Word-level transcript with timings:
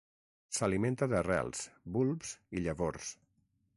S'alimenta 0.59 1.07
d'arrels, 1.11 1.61
bulbs 1.97 2.33
i 2.59 2.65
llavors. 2.65 3.13